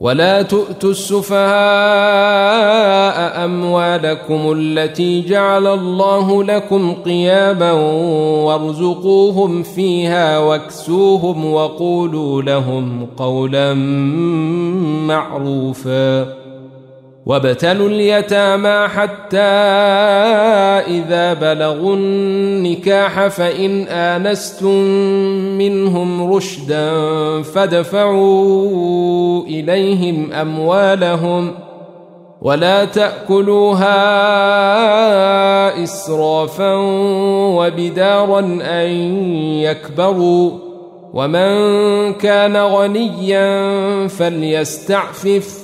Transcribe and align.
ولا 0.00 0.42
تؤتوا 0.42 0.90
السفهاء 0.90 1.44
أموالكم 3.44 4.52
التي 4.56 5.20
جعل 5.22 5.66
الله 5.66 6.44
لكم 6.44 6.94
قياما 6.94 7.72
وارزقوهم 8.44 9.62
فيها 9.62 10.38
واكسوهم 10.38 11.52
وقولوا 11.52 12.42
لهم 12.42 13.06
قولا 13.16 13.74
معروفا 15.06 16.43
وابتلوا 17.26 17.88
اليتامى 17.88 18.88
حتى 18.88 19.38
إذا 20.88 21.34
بلغوا 21.34 21.96
النكاح 21.96 23.26
فإن 23.28 23.82
آنستم 23.82 24.74
منهم 25.58 26.32
رشدا 26.32 26.92
فادفعوا 27.42 28.64
إليهم 29.44 30.32
أموالهم 30.32 31.54
ولا 32.42 32.84
تأكلوها 32.84 33.94
إسرافا 35.82 36.74
وبدارا 37.56 38.40
أن 38.62 38.88
يكبروا 39.62 40.50
ومن 41.14 42.12
كان 42.12 42.56
غنيا 42.56 44.08
فليستعفف 44.08 45.63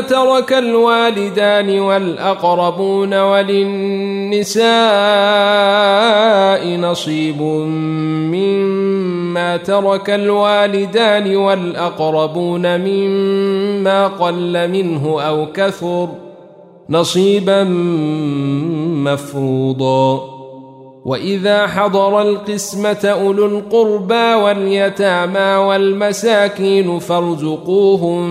ترك 0.00 0.52
الوالدان 0.52 1.80
والأقربون 1.80 3.14
وللنساء 3.14 4.60
نصيب 6.76 7.42
مما 8.32 9.56
ترك 9.56 10.10
الوالدان 10.10 11.36
والأقربون 11.36 12.80
مما 12.80 14.06
قل 14.06 14.68
منه 14.68 15.20
أو 15.20 15.52
كثر 15.52 16.08
نصيبا 16.90 17.64
مفروضا 19.04 20.40
واذا 21.04 21.66
حضر 21.66 22.22
القسمه 22.22 23.04
اولو 23.04 23.46
القربى 23.46 24.34
واليتامى 24.34 25.66
والمساكين 25.66 26.98
فارزقوهم 26.98 28.30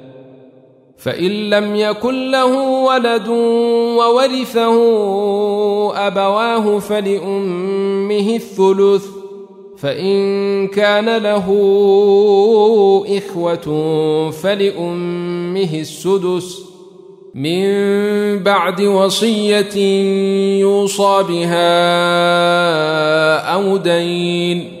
فإن 1.03 1.49
لم 1.49 1.75
يكن 1.75 2.31
له 2.31 2.61
ولد 2.61 3.27
وورثه 3.97 4.77
أبواه 6.07 6.79
فلأمه 6.79 8.35
الثلث 8.35 9.05
فإن 9.77 10.67
كان 10.67 11.17
له 11.17 11.47
إخوة 13.17 13.67
فلأمه 14.31 15.79
السدس. 15.79 16.71
من 17.35 18.43
بعد 18.43 18.81
وصية 18.81 19.77
يوصى 20.59 21.23
بها 21.29 21.77
أو 23.37 23.77
دين. 23.77 24.80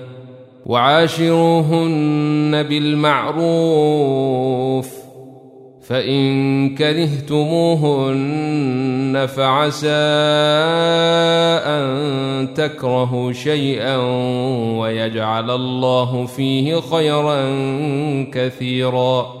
وعاشروهن 0.71 2.63
بالمعروف 2.63 3.41
فإن 5.87 6.75
كرهتموهن 6.75 8.21
فعسى 9.35 9.89
أن 11.67 12.53
تكرهوا 12.53 13.31
شيئا 13.31 13.97
ويجعل 14.79 15.51
الله 15.51 16.25
فيه 16.25 16.79
خيرا 16.79 17.43
كثيرا. 18.33 19.40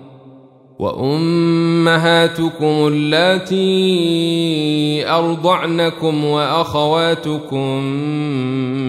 وأمهاتكم 0.81 2.65
اللاتي 2.87 3.59
أرضعنكم 5.09 6.25
وأخواتكم 6.25 7.83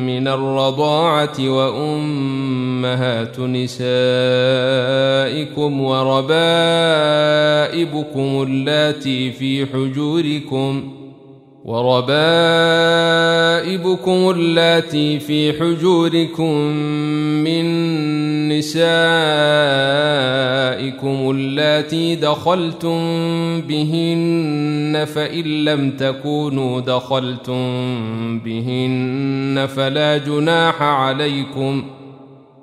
من 0.06 0.28
الرضاعة 0.28 1.48
وأمهات 1.48 3.40
نسائكم 3.40 3.80
وربائبكم 5.80 6.42
اللاتي 8.42 9.32
في 9.32 9.66
حجوركم 9.66 10.92
وربائبكم 11.64 12.20
اللاتي 14.30 15.20
في 15.20 15.52
حجوركم 15.52 16.54
من 17.44 17.92
نسائكم 18.58 18.80
اللاتي 21.30 22.14
دخلتم 22.14 23.00
بهن 23.60 25.04
فإن 25.14 25.64
لم 25.64 25.90
تكونوا 25.90 26.80
دخلتم 26.80 27.64
بهن 28.38 29.68
فلا 29.76 30.18
جناح 30.18 30.82
عليكم 30.82 31.84
ۖ 31.98 32.01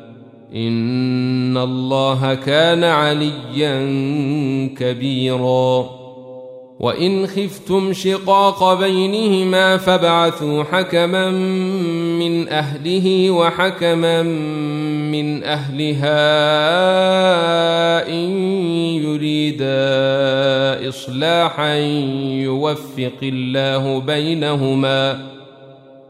ان 0.55 1.57
الله 1.57 2.33
كان 2.33 2.83
عليا 2.83 3.75
كبيرا 4.77 6.01
وان 6.79 7.27
خفتم 7.27 7.93
شقاق 7.93 8.73
بينهما 8.79 9.77
فابعثوا 9.77 10.63
حكما 10.63 11.31
من 12.19 12.49
اهله 12.49 13.31
وحكما 13.31 14.23
من 15.11 15.43
اهلها 15.43 16.09
ان 18.09 18.29
يريدا 19.03 19.69
اصلاحا 20.89 21.75
يوفق 22.43 23.19
الله 23.23 23.99
بينهما 23.99 25.31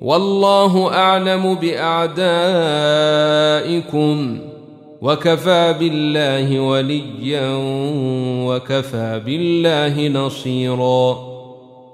والله 0.00 0.94
أعلم 0.94 1.54
بأعدائكم 1.54 2.18
وكفى 5.02 5.74
بالله 5.78 6.60
وليا 6.60 7.50
وكفى 8.46 9.22
بالله 9.26 10.08
نصيرا 10.08 11.27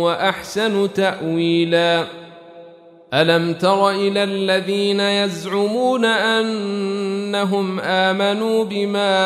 وأحسن 0.00 0.92
تأويلا. 0.92 2.20
ألم 3.14 3.54
تر 3.54 3.90
إلى 3.90 4.24
الذين 4.24 5.00
يزعمون 5.00 6.04
أنهم 6.04 7.80
آمنوا 7.80 8.64
بما 8.64 9.16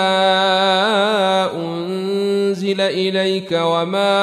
أنزل 1.56 2.80
إليك 2.80 3.52
وما 3.52 4.16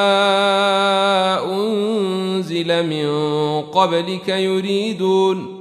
أنزل 1.53 2.85
من 2.87 3.07
قبلك 3.61 4.29
يريدون 4.29 5.60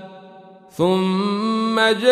ثم 0.77 1.79
جاءوك 1.79 2.03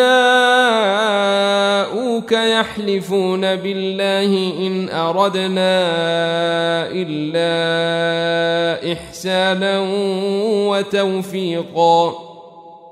يحلفون 2.32 3.56
بالله 3.56 4.52
إن 4.66 4.88
أردنا 4.88 5.80
إلا 6.92 8.92
إحسانا 8.92 9.78
وتوفيقا. 10.68 12.29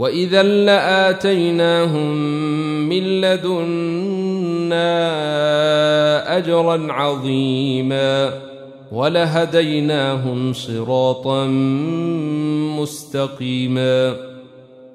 واذا 0.00 0.42
لاتيناهم 0.42 2.14
من 2.88 3.20
لدنا 3.20 4.88
اجرا 6.36 6.92
عظيما 6.92 8.32
ولهديناهم 8.92 10.52
صراطا 10.52 11.46
مستقيما 12.80 14.29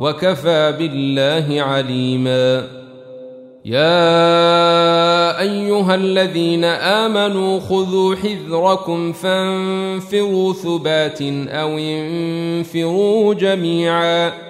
وكفى 0.00 0.74
بالله 0.78 1.62
عليما. 1.62 2.64
يا 3.64 5.40
أيها 5.40 5.94
الذين 5.94 6.64
آمنوا 6.64 7.60
خذوا 7.60 8.16
حذركم 8.16 9.12
فانفروا 9.12 10.52
ثبات 10.52 11.22
أو 11.48 11.78
انفروا 11.78 13.34
جميعا. 13.34 14.49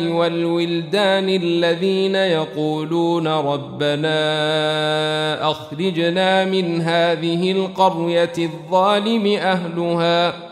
والولدان 0.00 1.28
الذين 1.28 2.14
يقولون 2.14 3.28
ربنا 3.28 4.20
أخرجنا 5.50 6.44
من 6.44 6.80
هذه 6.80 7.52
القرية 7.52 8.32
الظالم 8.38 9.26
أهلها 9.26 10.51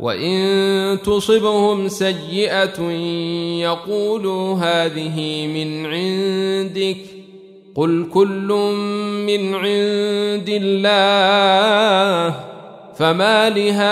وان 0.00 0.98
تصبهم 1.02 1.88
سيئه 1.88 2.80
يقولوا 3.60 4.54
هذه 4.54 5.46
من 5.46 5.86
عندك 5.86 6.96
قل 7.76 8.08
كل 8.14 8.48
من 9.26 9.54
عند 9.54 10.48
الله 10.62 12.34
فما 12.96 13.50
لهؤلاء 13.50 13.84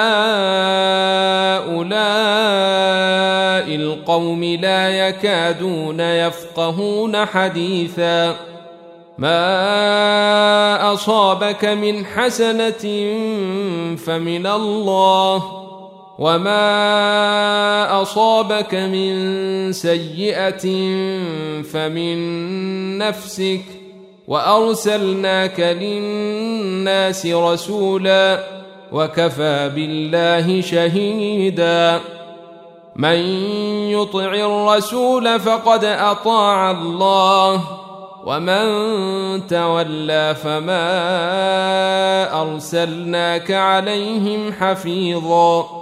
القوم 3.74 4.44
لا 4.44 5.08
يكادون 5.08 6.00
يفقهون 6.00 7.26
حديثا 7.26 8.36
ما 9.18 10.92
اصابك 10.92 11.64
من 11.64 12.06
حسنه 12.06 12.82
فمن 13.96 14.46
الله 14.46 15.61
وما 16.18 18.02
اصابك 18.02 18.74
من 18.74 19.72
سيئه 19.72 20.66
فمن 21.62 22.18
نفسك 22.98 23.64
وارسلناك 24.28 25.60
للناس 25.60 27.26
رسولا 27.26 28.44
وكفى 28.92 29.70
بالله 29.74 30.60
شهيدا 30.60 32.00
من 32.96 33.18
يطع 33.90 34.34
الرسول 34.34 35.40
فقد 35.40 35.84
اطاع 35.84 36.70
الله 36.70 37.60
ومن 38.26 38.66
تولى 39.46 40.34
فما 40.44 40.82
ارسلناك 42.42 43.50
عليهم 43.50 44.52
حفيظا 44.52 45.81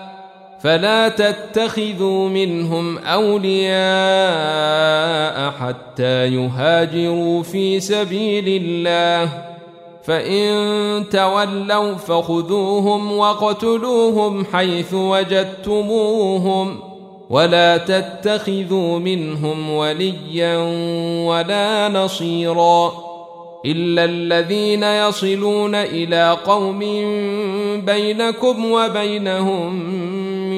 فلا 0.63 1.09
تتخذوا 1.09 2.29
منهم 2.29 2.97
أولياء 2.97 3.71
حتى 5.51 6.27
يهاجروا 6.27 7.43
في 7.43 7.79
سبيل 7.79 8.63
الله. 8.63 9.29
فإن 10.03 11.09
تولوا 11.11 11.93
فخذوهم 11.93 13.17
وقتلوهم 13.17 14.45
حيث 14.45 14.93
وجدتموهم. 14.93 16.79
ولا 17.29 17.77
تتخذوا 17.77 18.99
منهم 18.99 19.69
وليا 19.69 20.57
ولا 21.25 21.89
نصيرا 21.89 22.93
إلا 23.65 24.05
الذين 24.05 24.83
يصلون 24.83 25.75
إلى 25.75 26.37
قوم 26.45 26.79
بينكم 27.85 28.71
وبينهم 28.71 30.01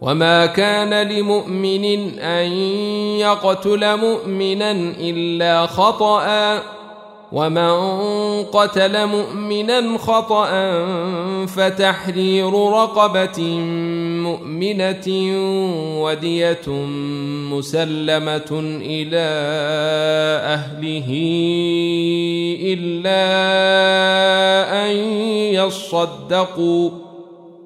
وما 0.00 0.46
كان 0.46 1.08
لمؤمن 1.08 1.84
ان 2.18 2.52
يقتل 3.18 3.96
مؤمنا 3.96 4.70
الا 5.00 5.66
خطأ 5.66 6.62
ومن 7.32 7.72
قتل 8.42 9.06
مؤمنا 9.06 9.98
خطأ 9.98 10.46
فتحرير 11.46 12.52
رقبة 12.52 13.42
مؤمنة 14.22 15.06
ودية 16.02 16.68
مسلمة 17.50 18.50
إلى 18.82 19.26
أهله 20.54 21.10
إلا 22.62 23.22
أن 24.84 24.96
يصدقوا 25.54 27.05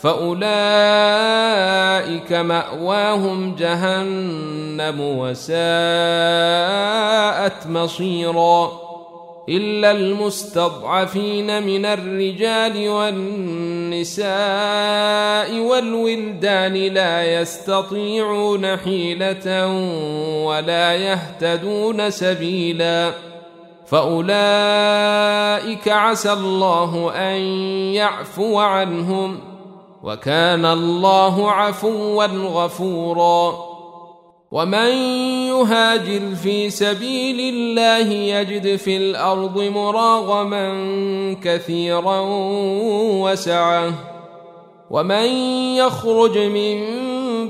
فأولئك 0.00 0.40
مأواهم 2.32 3.54
جهنم 3.54 5.00
وساءت 5.00 5.66
مصيرا 7.66 8.90
إلا 9.48 9.90
المستضعفين 9.90 11.62
من 11.62 11.86
الرجال 11.86 12.88
والنساء 12.88 14.30
والولدان 15.60 16.74
لا 16.74 17.40
يستطيعون 17.40 18.76
حيلة 18.76 19.66
ولا 20.44 20.94
يهتدون 20.94 22.10
سبيلا 22.10 23.12
فأولئك 23.86 24.28
عسى 25.88 26.32
الله 26.32 27.12
أن 27.16 27.40
يعفو 27.94 28.58
عنهم 28.58 29.49
وكان 30.04 30.64
الله 30.64 31.50
عفوا 31.50 32.26
غفورا. 32.26 33.70
ومن 34.52 34.90
يهاجر 35.48 36.34
في 36.42 36.70
سبيل 36.70 37.54
الله 37.54 38.12
يجد 38.12 38.76
في 38.76 38.96
الأرض 38.96 39.58
مراغما 39.58 40.66
كثيرا 41.42 42.20
وسعة. 43.22 43.92
ومن 44.90 45.26
يخرج 45.76 46.38
من 46.38 46.80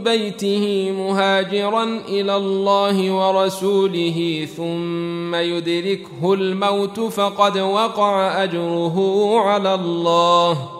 بيته 0.04 0.92
مهاجرا 0.98 1.84
إلى 2.08 2.36
الله 2.36 3.10
ورسوله 3.10 4.48
ثم 4.56 5.34
يدركه 5.34 6.34
الموت 6.34 7.00
فقد 7.00 7.58
وقع 7.58 8.42
أجره 8.44 8.96
على 9.40 9.74
الله. 9.74 10.79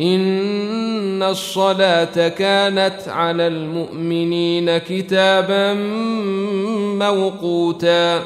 ان 0.00 1.22
الصلاه 1.22 2.28
كانت 2.28 3.08
على 3.08 3.46
المؤمنين 3.46 4.78
كتابا 4.78 5.74
موقوتا 7.06 8.22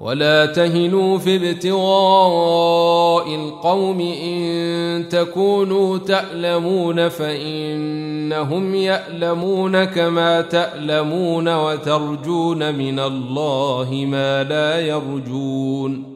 ولا 0.00 0.46
تهنوا 0.46 1.18
في 1.18 1.36
ابتغاء 1.36 3.34
القوم 3.34 4.00
ان 4.00 5.08
تكونوا 5.08 5.98
تألمون 5.98 7.08
فإنهم 7.08 8.74
يألمون 8.74 9.84
كما 9.84 10.40
تألمون 10.40 11.56
وترجون 11.56 12.74
من 12.74 12.98
الله 12.98 14.06
ما 14.08 14.44
لا 14.44 14.80
يرجون 14.80 16.14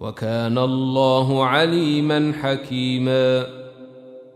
وكان 0.00 0.58
الله 0.58 1.44
عليما 1.44 2.32
حكيما 2.42 3.61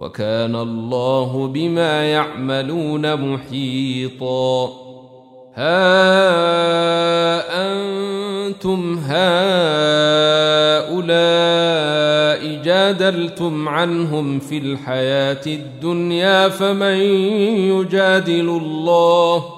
وكان 0.00 0.56
الله 0.56 1.46
بما 1.46 2.04
يعملون 2.04 3.32
محيطا. 3.32 4.70
ها 5.54 5.78
أنتم 7.66 8.98
هؤلاء 9.04 9.18
جادلتم 12.64 13.68
عنهم 13.68 14.38
في 14.38 14.58
الحياة 14.58 15.46
الدنيا 15.46 16.48
فمن 16.48 17.00
يجادل 17.74 18.48
الله؟ 18.48 19.57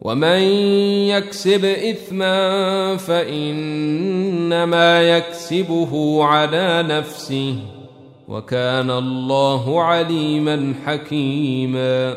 ومن 0.00 0.42
يكسب 1.08 1.64
اثما 1.64 2.96
فانما 2.96 5.02
يكسبه 5.02 6.24
على 6.24 6.84
نفسه 6.88 7.56
وكان 8.28 8.90
الله 8.90 9.82
عليما 9.82 10.74
حكيما 10.86 12.16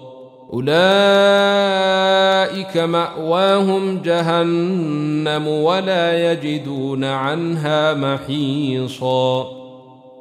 أولئك 0.53 0.71
مأواهم 2.77 4.01
جهنم 4.01 5.47
ولا 5.47 6.31
يجدون 6.31 7.03
عنها 7.03 7.93
محيصا. 7.93 9.61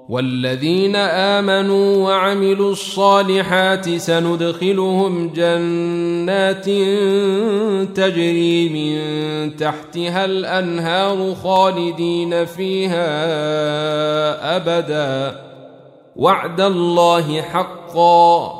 والذين 0.08 0.96
آمنوا 0.96 1.96
وعملوا 1.96 2.72
الصالحات 2.72 3.90
سندخلهم 3.90 5.28
جنات 5.28 6.64
تجري 7.96 8.68
من 8.68 8.96
تحتها 9.56 10.24
الأنهار 10.24 11.34
خالدين 11.34 12.44
فيها 12.44 13.06
أبدا. 14.56 15.40
وعد 16.16 16.60
الله 16.60 17.42
حقا. 17.42 18.59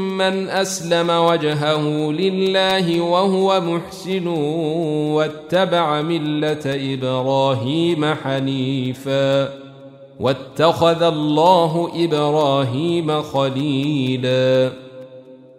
أسلم 0.49 1.09
وجهه 1.09 2.11
لله 2.11 3.01
وهو 3.01 3.61
محسن 3.61 4.27
واتبع 5.17 6.01
ملة 6.01 6.61
إبراهيم 6.65 8.05
حنيفا 8.05 9.49
واتخذ 10.19 11.03
الله 11.03 11.91
إبراهيم 11.95 13.21
خليلا 13.21 14.71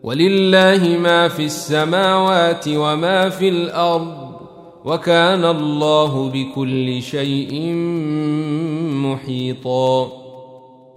ولله 0.03 0.99
ما 1.03 1.29
في 1.29 1.45
السماوات 1.45 2.65
وما 2.69 3.29
في 3.29 3.49
الأرض 3.49 4.33
وكان 4.85 5.45
الله 5.45 6.29
بكل 6.29 7.03
شيء 7.03 7.73
محيطا 8.93 10.22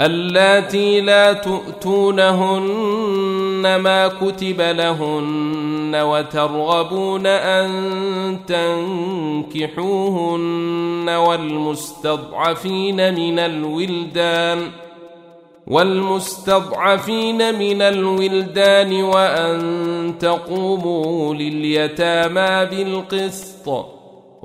اللاتي 0.00 1.00
لا 1.00 1.32
تؤتونهن 1.32 2.68
ما 3.76 4.08
كتب 4.08 4.60
لهن 4.60 5.92
وترغبون 5.94 7.26
أن 7.26 7.70
تنكحوهن 9.56 11.08
والمستضعفين 11.08 13.14
من 13.14 13.38
الولدان 13.38 14.70
والمستضعفين 15.66 17.58
من 17.58 17.82
الولدان 17.82 19.02
وأن 19.02 20.14
تقوموا 20.20 21.34
لليتامى 21.34 22.66
بالقسط 22.70 23.97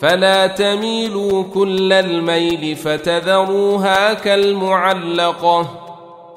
فلا 0.00 0.46
تميلوا 0.46 1.44
كل 1.54 1.92
الميل 1.92 2.76
فتذروها 2.76 4.14
كالمعلقة. 4.14 5.70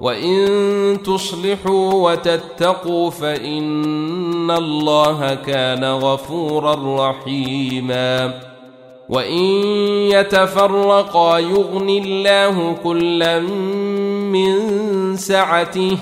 وإن 0.01 0.97
تصلحوا 1.05 2.11
وتتقوا 2.11 3.09
فإن 3.09 4.51
الله 4.51 5.33
كان 5.33 5.85
غفورا 5.85 7.09
رحيما. 7.09 8.33
وإن 9.09 9.43
يتفرقا 10.11 11.37
يغن 11.37 11.89
الله 11.89 12.75
كلا 12.83 13.39
من 13.39 14.55
سعته 15.17 15.97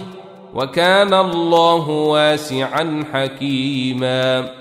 وكان 0.55 1.14
الله 1.14 1.89
واسعا 1.89 3.03
حكيما. 3.14 4.61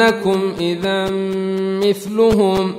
انكم 0.00 0.52
إذا 0.60 1.08
مثلهم 1.88 2.74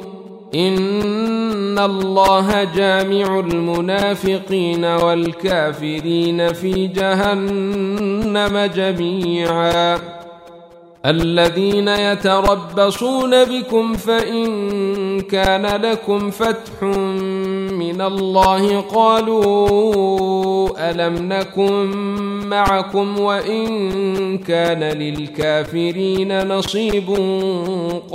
إن 0.56 1.80
الله 1.80 2.64
جامع 2.64 3.40
المنافقين 3.40 4.86
والكافرين 4.86 6.54
في 6.54 6.88
جهنم 6.88 8.70
جميعا. 8.76 10.00
الذين 11.06 11.88
يتربصون 11.88 13.46
بكم 13.46 13.94
فإن 13.94 15.22
كان 15.22 15.82
لكم 15.82 16.32
فتح 16.32 16.84
من 17.94 18.02
الله 18.02 18.80
قالوا 18.80 20.70
ألم 20.92 21.34
نكن 21.34 21.88
معكم 22.48 23.20
وإن 23.20 24.38
كان 24.38 24.84
للكافرين 24.84 26.48
نصيب 26.48 27.10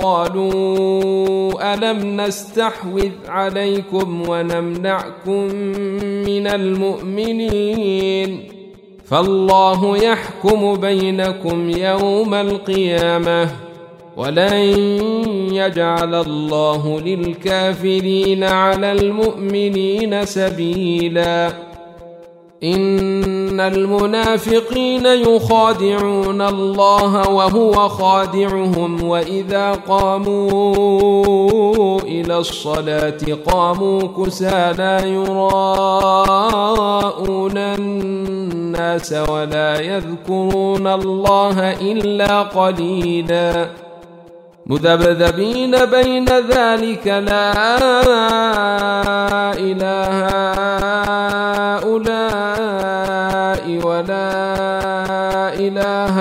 قالوا 0.01 1.73
ألم 1.73 2.21
نستحوذ 2.21 3.11
عليكم 3.27 4.29
ونمنعكم 4.29 5.41
من 6.27 6.47
المؤمنين 6.47 8.43
فالله 9.05 9.97
يحكم 9.97 10.75
بينكم 10.75 11.69
يوم 11.69 12.33
القيامة 12.33 13.66
ولن 14.17 14.53
يجعل 15.53 16.15
الله 16.15 16.99
للكافرين 16.99 18.43
على 18.43 18.91
المؤمنين 18.91 20.25
سبيلا. 20.25 21.67
إن 22.63 23.59
المنافقين 23.59 25.05
يخادعون 25.05 26.41
الله 26.41 27.29
وهو 27.29 27.89
خادعهم 27.89 29.03
وإذا 29.03 29.71
قاموا 29.71 30.41
إلى 32.01 32.37
الصلاة 32.37 33.19
قاموا 33.45 34.01
كسى 34.01 34.73
لا 34.77 35.05
يراءون 35.05 36.37
الناس 37.57 39.13
ولا 39.13 39.81
يذكرون 39.81 40.87
الله 40.87 41.71
إلا 41.71 42.41
قليلا. 42.41 43.86
مذبذبين 44.69 45.71
بين 45.85 46.25
ذلك 46.27 47.07
لا 47.07 47.53
إله 49.55 50.17
هؤلاء 51.77 53.65
ولا 53.83 54.27
إله 55.55 56.15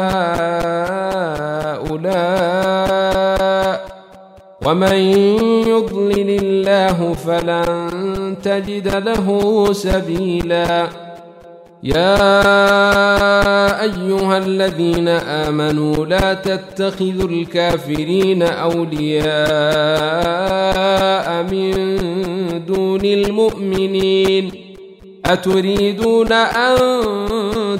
هؤلاء. 2.06 3.76
ومن 4.66 4.98
يضلل 5.66 6.30
الله 6.42 6.98
فلن 7.26 7.66
تجد 8.42 8.86
له 8.94 9.26
سبيلاً. 9.72 11.05
يا 11.82 12.16
أيها 13.82 14.38
الذين 14.38 15.08
آمنوا 15.08 16.06
لا 16.06 16.34
تتخذوا 16.34 17.28
الكافرين 17.28 18.42
أولياء 18.42 19.26
من 21.42 21.72
دون 22.66 23.04
المؤمنين 23.04 24.50
أتريدون 25.26 26.32
أن 26.32 26.76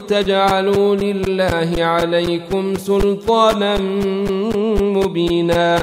تجعلوا 0.09 0.97
لله 0.97 1.75
عليكم 1.79 2.75
سلطانا 2.75 3.77
مبينا 4.81 5.83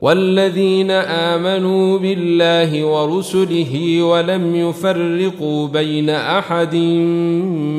والذين 0.00 0.90
آمنوا 0.90 1.98
بالله 1.98 2.84
ورسله 2.84 4.02
ولم 4.02 4.56
يفرقوا 4.56 5.68
بين 5.68 6.10
أحد 6.10 6.74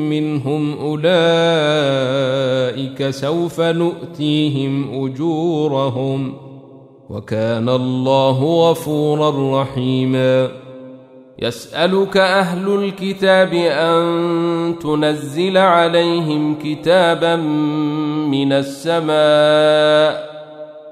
منهم 0.08 0.78
أولئك 0.78 1.00
سوف 3.10 3.60
نؤتيهم 3.60 5.04
أجورهم 5.04 6.34
وكان 7.10 7.68
الله 7.68 8.70
غفورا 8.70 9.62
رحيما. 9.62 10.48
يسألك 11.38 12.16
أهل 12.16 12.68
الكتاب 12.68 13.54
أن 13.54 14.74
تنزل 14.78 15.56
عليهم 15.56 16.54
كتابا 16.64 17.36
من 18.26 18.52
السماء 18.52 20.31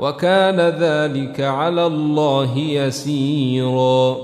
وكان 0.00 0.60
ذلك 0.60 1.40
على 1.40 1.86
الله 1.86 2.58
يسيرا. 2.58 4.16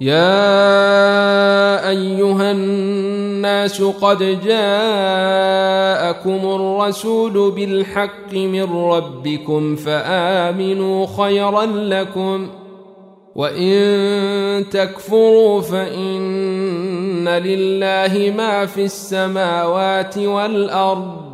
يا 0.00 1.88
أيها 1.88 2.50
الناس 2.50 3.82
قد 3.82 4.18
جاءكم 4.44 6.30
الرسول 6.30 7.50
بالحق 7.50 8.32
من 8.32 8.72
ربكم 8.72 9.76
فآمنوا 9.76 11.06
خيرا 11.06 11.64
لكم 11.66 12.48
وإن 13.36 14.64
تكفروا 14.70 15.60
فإن 15.60 17.28
لله 17.28 18.32
ما 18.36 18.66
في 18.66 18.84
السماوات 18.84 20.18
والأرض. 20.18 21.33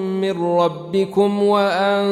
من 0.21 0.43
ربكم 0.43 1.43
وأنزلنا 1.43 2.03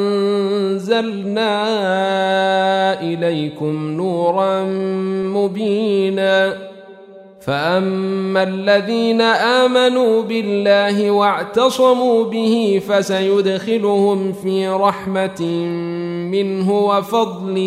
إليكم 3.02 3.92
نورا 3.92 4.64
مبينا. 5.36 6.70
فأما 7.42 8.44
الذين 8.44 9.22
آمنوا 9.22 10.22
بالله 10.22 11.12
واعتصموا 11.12 12.24
به 12.24 12.82
فسيدخلهم 12.90 14.34
في 14.34 14.68
رحمة 14.68 15.42
منه 16.32 16.80
وفضل 16.80 17.58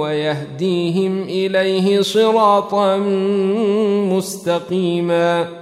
ويهديهم 0.00 1.22
إليه 1.22 2.00
صراطا 2.00 2.96
مستقيما. 4.16 5.61